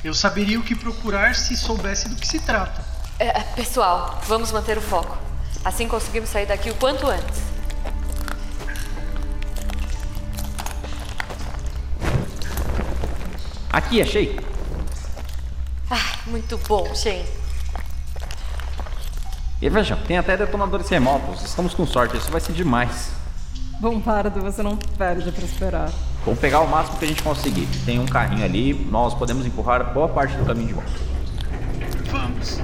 Eu 0.04 0.14
saberia 0.14 0.60
o 0.60 0.64
que 0.64 0.76
procurar 0.76 1.36
se 1.36 1.58
soubesse 1.58 2.10
do 2.10 2.16
que 2.16 2.28
se 2.28 2.40
trata. 2.40 2.84
É, 3.18 3.32
pessoal, 3.56 4.22
vamos 4.28 4.52
manter 4.52 4.78
o 4.78 4.82
foco. 4.82 5.18
Assim 5.64 5.88
conseguimos 5.88 6.30
sair 6.30 6.46
daqui 6.46 6.70
o 6.70 6.76
quanto 6.76 7.08
antes. 7.08 7.42
Aqui, 13.72 14.02
achei. 14.02 14.40
Ah, 15.90 16.18
muito 16.28 16.58
bom, 16.68 16.94
Shen. 16.94 17.26
E 19.62 19.70
veja, 19.70 19.98
tem 20.08 20.18
até 20.18 20.38
detonadores 20.38 20.88
remotos. 20.90 21.44
Estamos 21.44 21.74
com 21.74 21.86
sorte, 21.86 22.16
isso 22.18 22.32
vai 22.32 22.40
ser 22.40 22.54
demais. 22.54 23.12
Bom, 23.80 24.00
Pardo, 24.00 24.42
você 24.42 24.64
não 24.64 24.78
perde 24.98 25.32
pra 25.32 25.44
esperar. 25.44 25.92
Vamos 26.26 26.40
pegar 26.40 26.62
o 26.62 26.68
máximo 26.68 26.98
que 26.98 27.06
a 27.06 27.08
gente 27.08 27.24
conseguir. 27.24 27.68
Tem 27.86 28.00
um 28.00 28.06
carrinho 28.06 28.44
ali, 28.44 28.74
nós 28.74 29.14
podemos 29.14 29.46
empurrar 29.46 29.94
boa 29.94 30.08
parte 30.08 30.36
do 30.36 30.46
caminho 30.46 30.68
de 30.68 30.74
volta. 30.74 30.92
Vamos. 32.12 32.60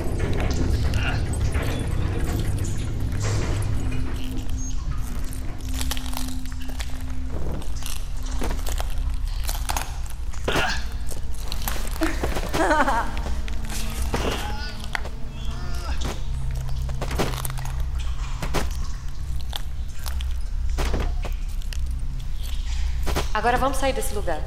Agora 23.46 23.60
vamos 23.60 23.78
sair 23.78 23.94
desse 23.94 24.12
lugar. 24.16 24.42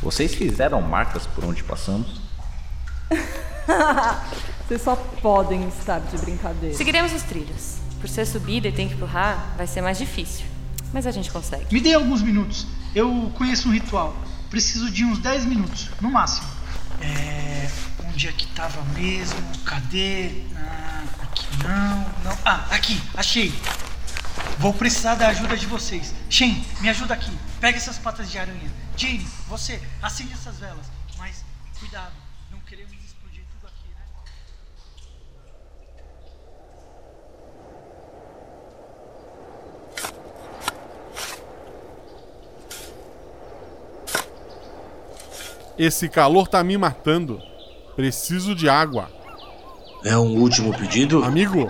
Vocês 0.00 0.36
fizeram 0.36 0.80
marcas 0.80 1.26
por 1.26 1.44
onde 1.44 1.64
passamos? 1.64 2.20
Vocês 4.68 4.82
só 4.82 4.94
podem 5.20 5.66
estar 5.66 5.98
de 5.98 6.16
brincadeira. 6.18 6.76
Seguiremos 6.76 7.12
os 7.12 7.24
trilhos. 7.24 7.78
Por 8.00 8.08
ser 8.08 8.24
subida 8.24 8.68
e 8.68 8.72
tem 8.72 8.86
que 8.86 8.94
empurrar, 8.94 9.52
vai 9.56 9.66
ser 9.66 9.80
mais 9.80 9.98
difícil. 9.98 10.46
Mas 10.92 11.04
a 11.04 11.10
gente 11.10 11.28
consegue. 11.32 11.74
Me 11.74 11.80
dê 11.80 11.92
alguns 11.92 12.22
minutos. 12.22 12.68
Eu 12.94 13.32
conheço 13.34 13.68
um 13.68 13.72
ritual. 13.72 14.14
Preciso 14.48 14.88
de 14.88 15.04
uns 15.04 15.18
10 15.18 15.44
minutos, 15.46 15.90
no 16.00 16.08
máximo. 16.08 16.46
É. 17.00 17.68
Onde 18.06 18.28
é 18.28 18.32
que 18.32 18.46
tava 18.46 18.80
mesmo? 18.94 19.42
Cadê? 19.64 20.44
Ah, 20.54 21.02
aqui 21.20 21.46
não, 21.64 22.30
não. 22.30 22.38
Ah, 22.44 22.64
aqui, 22.70 23.02
achei. 23.16 23.52
Vou 24.58 24.72
precisar 24.72 25.16
da 25.16 25.28
ajuda 25.28 25.56
de 25.56 25.66
vocês. 25.66 26.14
Shen, 26.30 26.64
me 26.80 26.88
ajuda 26.88 27.14
aqui. 27.14 27.36
Pega 27.60 27.76
essas 27.76 27.98
patas 27.98 28.30
de 28.30 28.38
aranha. 28.38 28.70
Jane, 28.96 29.26
você, 29.48 29.80
acende 30.00 30.32
essas 30.32 30.58
velas. 30.58 30.86
Mas 31.18 31.44
cuidado, 31.78 32.12
não 32.50 32.60
queremos 32.60 32.92
explodir 33.04 33.42
tudo 33.52 33.66
aqui, 33.66 33.88
né? 33.88 34.04
Esse 45.78 46.08
calor 46.08 46.46
tá 46.46 46.62
me 46.62 46.78
matando. 46.78 47.40
Preciso 47.96 48.54
de 48.54 48.68
água. 48.68 49.10
É 50.04 50.16
um 50.16 50.36
último 50.38 50.76
pedido? 50.76 51.24
Amigo, 51.24 51.68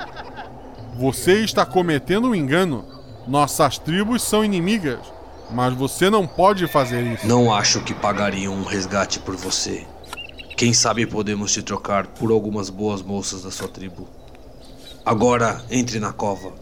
você 0.94 1.40
está 1.42 1.64
cometendo 1.64 2.28
um 2.28 2.34
engano. 2.34 2.84
Nossas 3.26 3.78
tribos 3.78 4.22
são 4.22 4.44
inimigas, 4.44 5.00
mas 5.50 5.74
você 5.74 6.10
não 6.10 6.26
pode 6.26 6.66
fazer 6.66 7.02
isso. 7.02 7.26
Não 7.26 7.54
acho 7.54 7.80
que 7.82 7.94
pagariam 7.94 8.54
um 8.54 8.64
resgate 8.64 9.20
por 9.20 9.36
você. 9.36 9.86
Quem 10.56 10.72
sabe 10.72 11.06
podemos 11.06 11.52
te 11.52 11.62
trocar 11.62 12.06
por 12.06 12.30
algumas 12.30 12.68
boas 12.68 13.02
moças 13.02 13.42
da 13.42 13.50
sua 13.50 13.68
tribo. 13.68 14.08
Agora 15.04 15.62
entre 15.70 15.98
na 15.98 16.12
cova. 16.12 16.52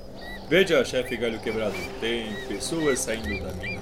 Veja, 0.49 0.85
chefe 0.85 1.17
galho 1.17 1.39
quebrado, 1.41 1.75
tem 2.01 2.33
pessoas 2.49 2.99
saindo 3.01 3.43
da 3.43 3.53
mina? 3.55 3.81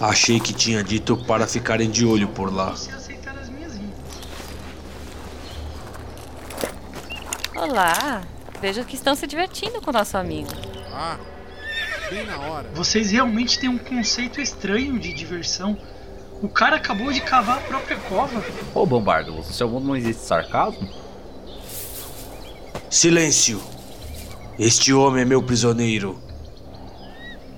Achei 0.00 0.40
que 0.40 0.54
tinha 0.54 0.82
dito 0.82 1.14
para 1.14 1.46
ficarem 1.46 1.90
de 1.90 2.06
olho 2.06 2.28
por 2.28 2.50
lá. 2.50 2.74
Se 2.74 2.90
aceitar 2.90 3.36
as 3.36 3.50
minhas 3.50 3.74
índias. 3.74 3.90
Olá! 7.60 8.22
Vejo 8.58 8.86
que 8.86 8.94
estão 8.94 9.14
se 9.14 9.26
divertindo 9.26 9.82
com 9.82 9.92
nosso 9.92 10.16
amigo. 10.16 10.48
Ah, 10.94 11.18
bem 12.08 12.24
na 12.24 12.38
hora. 12.38 12.70
Vocês 12.72 13.10
realmente 13.10 13.58
têm 13.58 13.68
um 13.68 13.76
conceito 13.76 14.40
estranho 14.40 14.98
de 14.98 15.12
diversão. 15.12 15.76
O 16.40 16.48
cara 16.48 16.76
acabou 16.76 17.12
de 17.12 17.20
cavar 17.20 17.58
a 17.58 17.60
própria 17.60 17.98
cova. 17.98 18.42
Ô 18.74 18.86
Bombardo, 18.86 19.32
no 19.32 19.44
seu 19.44 19.68
mundo 19.68 19.88
não 19.88 19.94
existe 19.94 20.22
sarcasmo? 20.22 20.88
Silêncio! 22.88 23.60
Este 24.58 24.94
homem 24.94 25.20
é 25.20 25.26
meu 25.26 25.42
prisioneiro. 25.42 26.18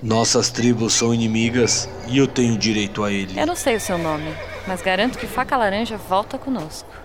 Nossas 0.03 0.51
tribos 0.51 0.95
são 0.95 1.15
inimigas 1.15 1.89
e 2.09 2.19
eu 2.19 2.27
tenho 2.27 2.59
direito 2.59 3.05
a 3.05 3.13
ele. 3.13 3.41
Eu 3.41 3.47
não 3.47 3.55
sei 3.55 3.77
o 3.77 3.81
seu 3.81 3.97
nome, 3.99 4.35
mas 4.67 4.83
garanto 4.83 5.17
que 5.17 5.29
Faca 5.29 5.57
Laranja 5.57 5.97
volta 5.97 6.37
conosco. 6.39 7.02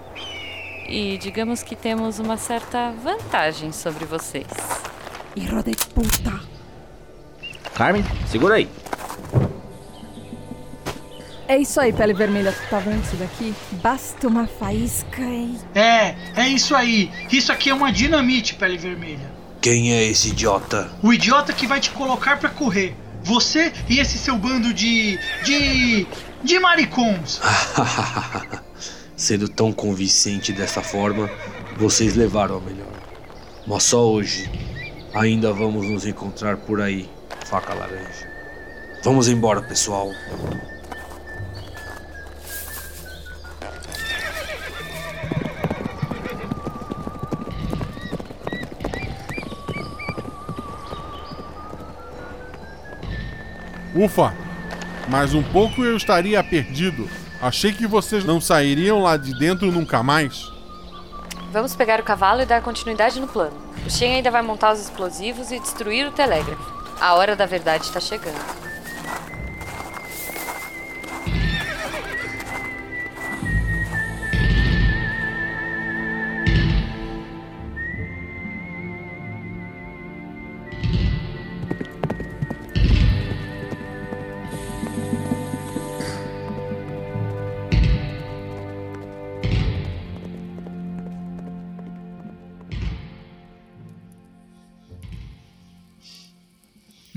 E 0.88 1.18
digamos 1.18 1.64
que 1.64 1.76
temos 1.76 2.18
uma 2.18 2.38
certa 2.38 2.92
vantagem 2.92 3.72
sobre 3.72 4.06
vocês. 4.06 4.48
Hijo 5.36 5.62
de 5.62 5.76
puta. 5.94 6.40
Carmen, 7.76 8.04
segura 8.28 8.56
aí. 8.56 8.70
É 11.48 11.58
isso 11.58 11.80
aí, 11.80 11.94
pele 11.94 12.14
vermelha. 12.14 12.54
Tá 12.70 12.80
vendo 12.80 13.04
isso 13.04 13.16
daqui? 13.16 13.54
Basta 13.84 14.28
uma 14.28 14.48
faísca 14.48 15.22
e. 15.22 15.58
É, 15.76 16.16
é 16.36 16.48
isso 16.48 16.76
aí. 16.76 17.12
Isso 17.32 17.52
aqui 17.52 17.70
é 17.70 17.74
uma 17.74 17.92
dinamite, 17.92 18.56
pele 18.56 18.78
vermelha. 18.78 19.32
Quem 19.62 19.94
é 19.94 20.04
esse 20.04 20.30
idiota? 20.30 20.92
O 21.02 21.14
idiota 21.14 21.54
que 21.54 21.68
vai 21.68 21.80
te 21.80 21.92
colocar 21.92 22.38
pra 22.38 22.50
correr. 22.50 22.96
Você 23.24 23.72
e 23.90 24.00
esse 24.00 24.18
seu 24.18 24.38
bando 24.38 24.74
de. 24.74 25.18
de. 25.44 26.08
de 26.44 26.60
maricons. 26.60 27.40
Sendo 29.18 29.50
tão 29.50 29.74
convincente 29.74 30.54
dessa 30.54 30.84
forma, 30.84 31.28
vocês 31.76 32.16
levaram 32.16 32.58
a 32.58 32.62
melhor. 32.62 32.86
Mas 33.66 33.82
só 33.82 34.08
hoje. 34.08 34.48
Ainda 35.12 35.52
vamos 35.52 35.90
nos 35.90 36.06
encontrar 36.06 36.56
por 36.58 36.80
aí, 36.80 37.10
faca 37.48 37.74
laranja. 37.74 38.30
Vamos 39.04 39.28
embora, 39.28 39.64
pessoal. 39.64 40.12
Ufa! 53.96 54.32
Mais 55.10 55.34
um 55.34 55.42
pouco 55.42 55.84
eu 55.84 55.98
estaria 55.98 56.44
perdido. 56.44 57.10
Achei 57.42 57.72
que 57.72 57.86
vocês 57.86 58.24
não 58.24 58.42
sairiam 58.42 59.02
lá 59.04 59.16
de 59.16 59.38
dentro 59.38 59.72
nunca 59.72 60.02
mais. 60.02 60.52
Vamos 61.52 61.76
pegar 61.76 62.00
o 62.00 62.04
cavalo 62.04 62.42
e 62.42 62.46
dar 62.46 62.62
continuidade 62.62 63.20
no 63.20 63.28
plano. 63.28 63.56
O 63.86 63.90
Shen 63.90 64.16
ainda 64.16 64.32
vai 64.32 64.42
montar 64.42 64.74
os 64.74 64.82
explosivos 64.82 65.52
e 65.52 65.60
destruir 65.60 66.08
o 66.08 66.12
telégrafo. 66.12 66.74
A 67.00 67.14
hora 67.14 67.36
da 67.36 67.46
verdade 67.46 67.86
está 67.86 68.00
chegando. 68.00 68.67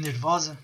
Nervosa? 0.01 0.59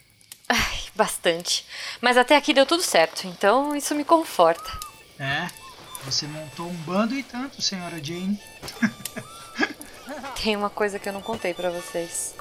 Ai, 0.49 0.79
bastante. 0.95 1.67
Mas 2.01 2.17
até 2.17 2.37
aqui 2.37 2.55
deu 2.55 2.65
tudo 2.65 2.83
certo, 2.83 3.27
então 3.27 3.77
isso 3.77 3.95
me 3.95 4.05
conforta. 4.05 4.81
É. 5.19 5.49
Você 6.05 6.27
montou 6.27 6.69
um 6.69 6.75
bando 6.75 7.15
e 7.15 7.23
tanto, 7.23 7.61
senhora 7.61 8.03
Jane. 8.03 8.41
Tem 10.43 10.57
uma 10.57 10.71
coisa 10.71 10.99
que 10.99 11.09
eu 11.09 11.13
não 11.13 11.21
contei 11.21 11.53
pra 11.53 11.69
vocês. 11.71 12.35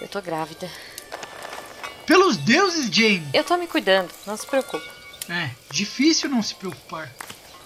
Eu 0.00 0.08
tô 0.08 0.20
grávida. 0.20 0.68
Pelos 2.04 2.36
deuses, 2.36 2.90
Jane! 2.90 3.28
Eu 3.32 3.44
tô 3.44 3.56
me 3.56 3.66
cuidando, 3.66 4.10
não 4.26 4.36
se 4.36 4.46
preocupe. 4.46 4.86
É, 5.28 5.50
difícil 5.70 6.28
não 6.28 6.42
se 6.42 6.54
preocupar. 6.54 7.10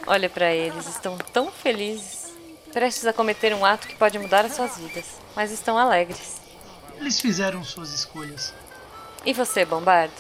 Olha 0.07 0.29
pra 0.29 0.53
eles, 0.53 0.87
estão 0.87 1.17
tão 1.17 1.51
felizes. 1.51 2.33
Prestes 2.73 3.07
a 3.07 3.13
cometer 3.13 3.55
um 3.55 3.65
ato 3.65 3.89
que 3.89 3.95
pode 3.95 4.19
mudar 4.19 4.45
as 4.45 4.55
suas 4.55 4.77
vidas, 4.77 5.05
mas 5.35 5.51
estão 5.51 5.79
alegres. 5.79 6.42
Eles 6.99 7.21
fizeram 7.21 7.65
suas 7.65 7.93
escolhas. 7.93 8.53
E 9.25 9.33
você, 9.33 9.65
Bombardo? 9.65 10.15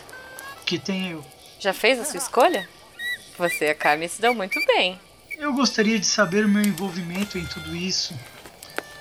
Que 0.65 0.79
tem 0.79 1.11
eu. 1.11 1.25
Já 1.59 1.73
fez 1.73 1.99
a 1.99 2.05
sua 2.05 2.19
escolha? 2.19 2.69
Você 3.39 3.67
e 3.67 3.71
a 3.71 3.75
Carmen 3.75 4.09
se 4.09 4.21
dão 4.21 4.35
muito 4.35 4.59
bem. 4.67 5.01
Eu 5.39 5.53
gostaria 5.53 5.99
de 5.99 6.07
saber 6.07 6.45
o 6.45 6.49
meu 6.49 6.63
envolvimento 6.63 7.39
em 7.39 7.47
tudo 7.47 7.75
isso. 7.75 8.15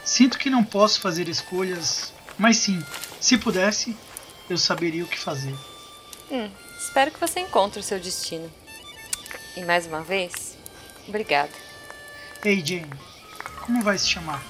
Sinto 0.04 0.40
que 0.40 0.50
não 0.50 0.64
posso 0.64 1.00
fazer 1.00 1.28
escolhas, 1.28 2.12
mas 2.38 2.58
sim, 2.58 2.84
se 3.20 3.38
pudesse, 3.38 3.96
eu 4.50 4.58
saberia 4.58 5.04
o 5.04 5.08
que 5.08 5.20
fazer. 5.20 5.56
Hum, 6.32 6.50
espero 6.78 7.12
que 7.12 7.20
você 7.20 7.40
encontre 7.42 7.80
o 7.80 7.84
seu 7.84 8.00
destino. 8.00 8.52
E 9.56 9.64
mais 9.64 9.86
uma 9.86 10.02
vez, 10.02 10.58
obrigada. 11.08 11.52
Ei, 12.44 12.64
Jane, 12.66 12.90
como 13.66 13.84
vai 13.84 13.98
se 13.98 14.08
chamar? 14.08 14.42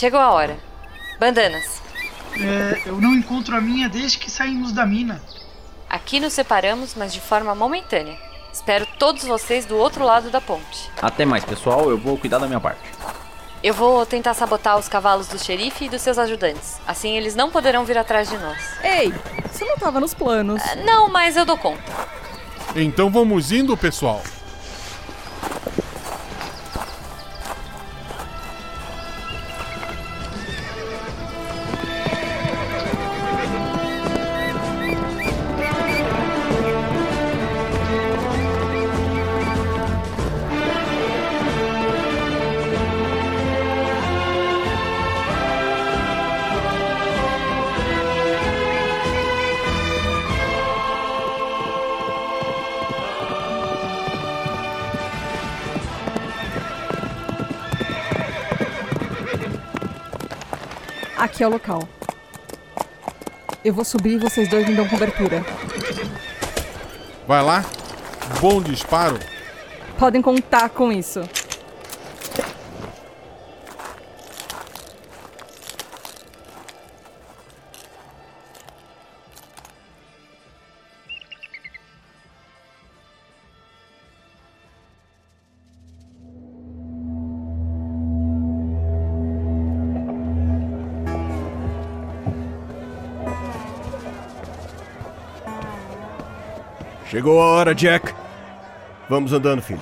Chegou 0.00 0.18
a 0.18 0.30
hora. 0.30 0.56
Bandanas. 1.18 1.82
É, 2.34 2.84
eu 2.86 2.98
não 2.98 3.12
encontro 3.12 3.54
a 3.54 3.60
minha 3.60 3.86
desde 3.86 4.16
que 4.16 4.30
saímos 4.30 4.72
da 4.72 4.86
mina. 4.86 5.20
Aqui 5.90 6.18
nos 6.18 6.32
separamos, 6.32 6.94
mas 6.94 7.12
de 7.12 7.20
forma 7.20 7.54
momentânea. 7.54 8.16
Espero 8.50 8.86
todos 8.98 9.24
vocês 9.24 9.66
do 9.66 9.76
outro 9.76 10.02
lado 10.02 10.30
da 10.30 10.40
ponte. 10.40 10.90
Até 11.02 11.26
mais, 11.26 11.44
pessoal. 11.44 11.90
Eu 11.90 11.98
vou 11.98 12.16
cuidar 12.16 12.38
da 12.38 12.46
minha 12.46 12.58
parte. 12.58 12.80
Eu 13.62 13.74
vou 13.74 14.06
tentar 14.06 14.32
sabotar 14.32 14.78
os 14.78 14.88
cavalos 14.88 15.28
do 15.28 15.38
xerife 15.38 15.84
e 15.84 15.88
dos 15.90 16.00
seus 16.00 16.16
ajudantes. 16.16 16.80
Assim 16.86 17.18
eles 17.18 17.34
não 17.34 17.50
poderão 17.50 17.84
vir 17.84 17.98
atrás 17.98 18.30
de 18.30 18.38
nós. 18.38 18.58
Ei, 18.82 19.12
isso 19.52 19.66
não 19.66 19.76
tava 19.76 20.00
nos 20.00 20.14
planos. 20.14 20.62
Ah, 20.64 20.76
Não, 20.76 21.10
mas 21.10 21.36
eu 21.36 21.44
dou 21.44 21.58
conta. 21.58 21.84
Então 22.74 23.10
vamos 23.10 23.52
indo, 23.52 23.76
pessoal. 23.76 24.22
Aqui 61.40 61.44
é 61.44 61.48
o 61.48 61.52
local. 61.52 61.88
Eu 63.64 63.72
vou 63.72 63.82
subir 63.82 64.12
e 64.12 64.18
vocês 64.18 64.46
dois 64.46 64.68
me 64.68 64.74
dão 64.74 64.86
cobertura. 64.86 65.42
Vai 67.26 67.42
lá. 67.42 67.64
Bom 68.42 68.60
disparo. 68.60 69.18
Podem 69.98 70.20
contar 70.20 70.68
com 70.68 70.92
isso. 70.92 71.22
Chegou 97.10 97.42
a 97.42 97.46
hora, 97.46 97.74
Jack. 97.74 98.14
Vamos 99.08 99.32
andando, 99.32 99.60
filho. 99.60 99.80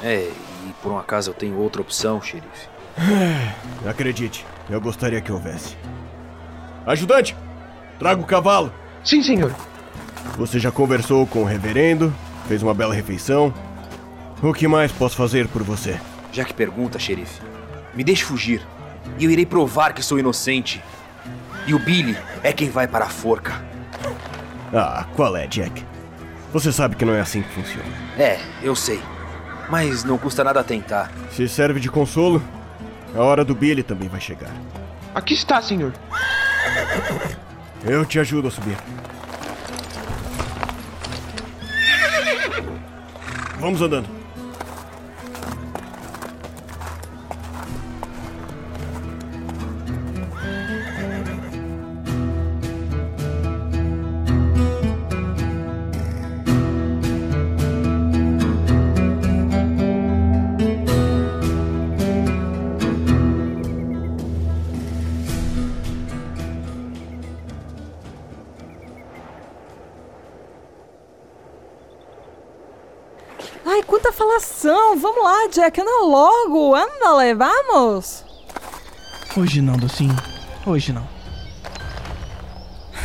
É, 0.00 0.30
e 0.64 0.72
por 0.80 0.92
um 0.92 0.98
acaso 0.98 1.30
eu 1.30 1.34
tenho 1.34 1.58
outra 1.58 1.82
opção, 1.82 2.22
xerife. 2.22 2.68
Acredite, 3.84 4.46
eu 4.70 4.80
gostaria 4.80 5.20
que 5.20 5.32
houvesse. 5.32 5.76
Ajudante, 6.86 7.36
traga 7.98 8.20
o 8.20 8.24
cavalo. 8.24 8.72
Sim, 9.02 9.24
senhor. 9.24 9.52
Você 10.38 10.60
já 10.60 10.70
conversou 10.70 11.26
com 11.26 11.40
o 11.40 11.44
reverendo, 11.44 12.14
fez 12.46 12.62
uma 12.62 12.72
bela 12.72 12.94
refeição. 12.94 13.52
O 14.40 14.54
que 14.54 14.68
mais 14.68 14.92
posso 14.92 15.16
fazer 15.16 15.48
por 15.48 15.64
você? 15.64 15.98
Já 16.30 16.44
que 16.44 16.54
pergunta, 16.54 16.96
xerife, 16.96 17.40
me 17.92 18.04
deixe 18.04 18.22
fugir 18.22 18.64
e 19.18 19.24
eu 19.24 19.30
irei 19.32 19.44
provar 19.44 19.92
que 19.92 20.02
sou 20.02 20.16
inocente. 20.16 20.80
E 21.66 21.74
o 21.74 21.78
Billy 21.80 22.16
é 22.44 22.52
quem 22.52 22.70
vai 22.70 22.86
para 22.86 23.06
a 23.06 23.08
forca. 23.08 23.64
Ah, 24.72 25.06
qual 25.16 25.36
é, 25.36 25.48
Jack? 25.48 25.95
Você 26.52 26.72
sabe 26.72 26.96
que 26.96 27.04
não 27.04 27.14
é 27.14 27.20
assim 27.20 27.42
que 27.42 27.48
funciona. 27.50 27.84
É, 28.18 28.38
eu 28.62 28.74
sei. 28.74 29.00
Mas 29.68 30.04
não 30.04 30.16
custa 30.16 30.44
nada 30.44 30.62
tentar. 30.62 31.10
Se 31.30 31.48
serve 31.48 31.80
de 31.80 31.90
consolo, 31.90 32.42
a 33.14 33.22
hora 33.22 33.44
do 33.44 33.54
Billy 33.54 33.82
também 33.82 34.08
vai 34.08 34.20
chegar. 34.20 34.52
Aqui 35.14 35.34
está, 35.34 35.60
senhor. 35.60 35.92
Eu 37.84 38.04
te 38.04 38.18
ajudo 38.18 38.48
a 38.48 38.50
subir. 38.50 38.76
Vamos 43.58 43.80
andando. 43.80 44.15
Ai, 73.76 73.82
quanta 73.82 74.10
falação! 74.10 74.96
Vamos 74.98 75.22
lá, 75.22 75.48
Jack, 75.48 75.78
anda 75.78 76.00
logo! 76.00 76.74
Anda, 76.74 77.34
vamos! 77.36 78.24
Hoje 79.36 79.60
não, 79.60 79.76
docinho. 79.76 80.16
Hoje 80.64 80.94
não. 80.94 81.06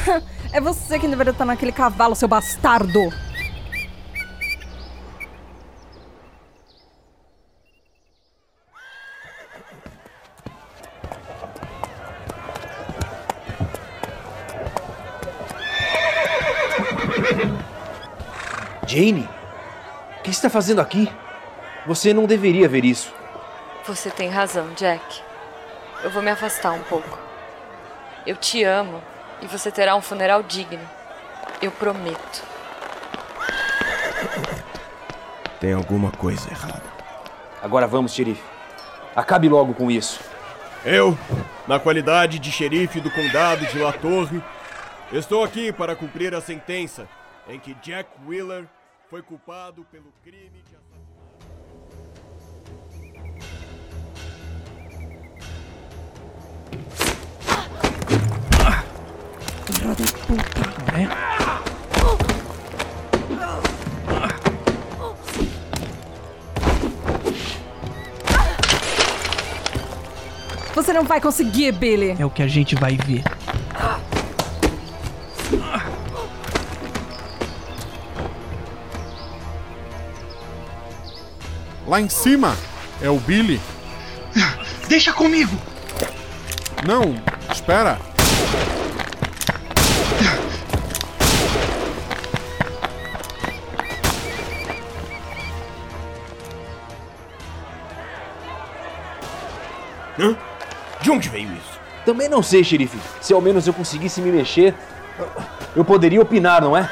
é 0.53 0.61
você 0.61 0.97
quem 0.97 1.09
deveria 1.09 1.31
estar 1.31 1.43
naquele 1.43 1.73
cavalo, 1.73 2.15
seu 2.15 2.29
bastardo! 2.29 3.11
Jane? 18.87 19.40
O 20.31 20.33
que 20.33 20.37
está 20.37 20.49
fazendo 20.49 20.79
aqui? 20.79 21.11
Você 21.85 22.13
não 22.13 22.25
deveria 22.25 22.65
ver 22.65 22.85
isso. 22.85 23.13
Você 23.85 24.09
tem 24.09 24.29
razão, 24.29 24.73
Jack. 24.75 25.21
Eu 26.05 26.09
vou 26.09 26.23
me 26.23 26.31
afastar 26.31 26.71
um 26.71 26.81
pouco. 26.83 27.19
Eu 28.25 28.37
te 28.37 28.63
amo 28.63 29.03
e 29.41 29.47
você 29.47 29.69
terá 29.69 29.93
um 29.93 30.01
funeral 30.01 30.41
digno. 30.41 30.79
Eu 31.61 31.69
prometo. 31.69 32.45
Tem 35.59 35.73
alguma 35.73 36.11
coisa 36.11 36.49
errada. 36.49 36.81
Agora 37.61 37.85
vamos, 37.85 38.13
xerife. 38.13 38.41
Acabe 39.13 39.49
logo 39.49 39.73
com 39.73 39.91
isso. 39.91 40.21
Eu, 40.85 41.17
na 41.67 41.77
qualidade 41.77 42.39
de 42.39 42.53
xerife 42.53 43.01
do 43.01 43.11
condado 43.11 43.65
de 43.65 43.79
La 43.79 43.91
Torre, 43.91 44.41
estou 45.11 45.43
aqui 45.43 45.73
para 45.73 45.93
cumprir 45.93 46.33
a 46.33 46.39
sentença 46.39 47.05
em 47.49 47.59
que 47.59 47.73
Jack 47.81 48.09
Wheeler 48.25 48.65
foi 49.11 49.21
culpado 49.21 49.85
pelo 49.91 50.05
crime 50.23 50.61
de 50.63 50.71
Filha 59.65 59.95
de 59.95 60.13
puta, 60.13 60.93
né? 60.93 61.09
Você 70.73 70.93
não 70.93 71.03
vai 71.03 71.19
conseguir, 71.19 71.73
Billy! 71.73 72.15
É 72.17 72.25
o 72.25 72.29
que 72.29 72.41
a 72.41 72.47
gente 72.47 72.75
vai 72.75 72.95
ver. 72.95 73.40
Lá 81.87 81.99
em 81.99 82.09
cima 82.09 82.55
é 83.01 83.09
o 83.09 83.17
Billy. 83.17 83.59
Deixa 84.87 85.11
comigo! 85.11 85.57
Não, 86.85 87.15
espera. 87.51 87.99
Hã? 100.19 100.35
De 101.01 101.09
onde 101.09 101.29
veio 101.29 101.51
isso? 101.53 101.79
Também 102.05 102.29
não 102.29 102.43
sei, 102.43 102.63
xerife. 102.63 102.97
Se 103.19 103.33
ao 103.33 103.41
menos 103.41 103.65
eu 103.65 103.73
conseguisse 103.73 104.21
me 104.21 104.31
mexer, 104.31 104.75
eu 105.75 105.83
poderia 105.83 106.21
opinar, 106.21 106.61
não 106.61 106.75
é? 106.77 106.89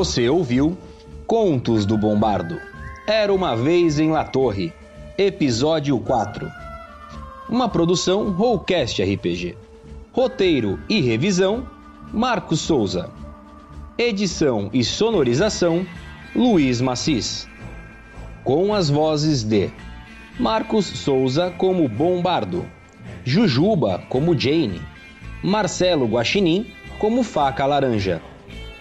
Você 0.00 0.30
ouviu 0.30 0.78
Contos 1.26 1.84
do 1.84 1.94
Bombardo. 1.98 2.58
Era 3.06 3.34
uma 3.34 3.54
vez 3.54 4.00
em 4.00 4.10
La 4.10 4.24
Torre, 4.24 4.72
episódio 5.18 6.00
4. 6.00 6.50
Uma 7.50 7.68
produção 7.68 8.30
Rollcast 8.30 9.02
RPG. 9.02 9.58
Roteiro 10.10 10.78
e 10.88 11.02
revisão: 11.02 11.68
Marcos 12.14 12.60
Souza. 12.60 13.10
Edição 13.98 14.70
e 14.72 14.82
sonorização: 14.82 15.86
Luiz 16.34 16.80
Macis. 16.80 17.46
Com 18.42 18.72
as 18.72 18.88
vozes 18.88 19.42
de 19.42 19.70
Marcos 20.38 20.86
Souza 20.86 21.52
como 21.58 21.86
Bombardo, 21.86 22.64
Jujuba 23.22 24.02
como 24.08 24.34
Jane, 24.34 24.80
Marcelo 25.42 26.06
Guaxinim 26.06 26.66
como 26.98 27.22
Faca 27.22 27.66
Laranja. 27.66 28.29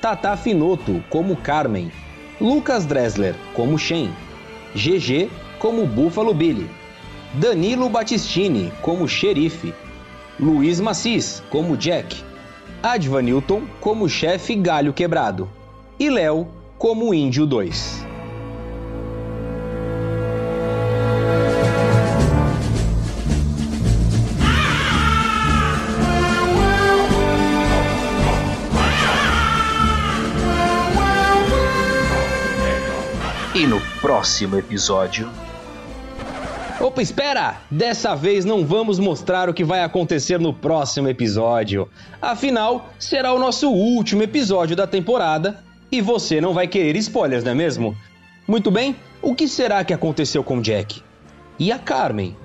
Tata 0.01 0.37
Finoto 0.37 1.03
como 1.09 1.35
Carmen, 1.35 1.91
Lucas 2.39 2.85
Dressler 2.85 3.35
como 3.53 3.77
Shen, 3.77 4.13
GG 4.73 5.29
como 5.59 5.85
Buffalo 5.85 6.33
Billy, 6.33 6.69
Danilo 7.33 7.89
Battistini 7.89 8.71
como 8.81 9.07
Xerife, 9.07 9.73
Luiz 10.39 10.79
Macis 10.79 11.43
como 11.49 11.75
Jack, 11.75 12.15
Advanilton 12.81 13.67
como 13.81 14.07
Chefe 14.07 14.55
Galho 14.55 14.93
Quebrado 14.93 15.49
e 15.99 16.09
Léo 16.09 16.47
como 16.77 17.13
Índio 17.13 17.45
2. 17.45 18.08
Próximo 34.19 34.57
episódio. 34.57 35.31
Opa, 36.77 37.01
espera! 37.01 37.61
Dessa 37.71 38.15
vez 38.15 38.43
não 38.43 38.65
vamos 38.65 38.99
mostrar 38.99 39.47
o 39.47 39.53
que 39.53 39.63
vai 39.63 39.81
acontecer 39.81 40.37
no 40.37 40.53
próximo 40.53 41.07
episódio. 41.07 41.87
Afinal, 42.21 42.89
será 42.99 43.31
o 43.31 43.39
nosso 43.39 43.69
último 43.69 44.21
episódio 44.21 44.75
da 44.75 44.85
temporada 44.85 45.63
e 45.89 46.01
você 46.01 46.41
não 46.41 46.53
vai 46.53 46.67
querer 46.67 46.97
spoilers, 46.97 47.45
não 47.45 47.53
é 47.53 47.55
mesmo? 47.55 47.95
Muito 48.45 48.69
bem, 48.69 48.93
o 49.21 49.33
que 49.33 49.47
será 49.47 49.85
que 49.85 49.93
aconteceu 49.93 50.43
com 50.43 50.61
Jack? 50.61 51.01
E 51.57 51.71
a 51.71 51.79
Carmen? 51.79 52.35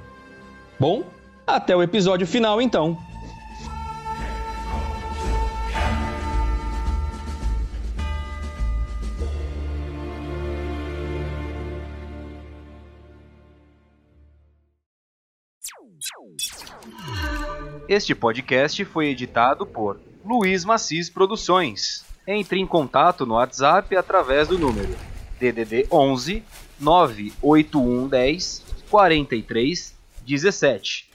Bom, 0.78 1.02
até 1.44 1.74
o 1.74 1.82
episódio 1.82 2.24
final 2.24 2.62
então. 2.62 2.96
Este 17.86 18.14
podcast 18.14 18.82
foi 18.86 19.08
editado 19.08 19.66
por 19.66 20.00
Luiz 20.24 20.64
Macis 20.64 21.10
Produções. 21.10 22.02
Entre 22.26 22.58
em 22.58 22.66
contato 22.66 23.26
no 23.26 23.34
WhatsApp 23.34 23.94
através 23.94 24.48
do 24.48 24.58
número 24.58 24.96
DDD 25.38 25.86
11 25.92 26.42
98110 26.80 28.64
43 28.88 29.94
17 30.24 31.10